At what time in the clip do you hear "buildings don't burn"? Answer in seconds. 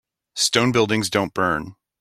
0.71-1.75